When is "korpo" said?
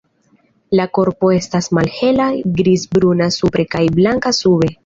0.97-1.29